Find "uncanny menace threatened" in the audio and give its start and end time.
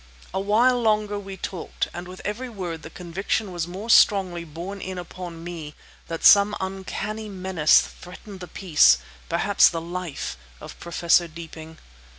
6.59-8.39